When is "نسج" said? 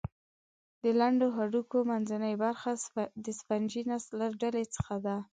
3.89-4.11